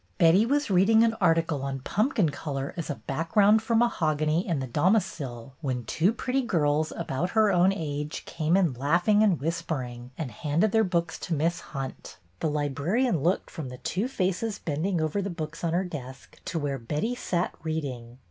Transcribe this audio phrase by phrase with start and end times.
[0.17, 4.65] Betty was reading an article on Pumpkin Color as a Background for Mahogany'' in The
[4.65, 10.31] Domicile, when two pretty girls, about her own age, came in laughing and whispering, and
[10.31, 12.17] handed their books to Miss Hunt.
[12.39, 16.39] The libra rian looked from the two faces bending over the books on her desk
[16.45, 18.17] to where Betty sat reading.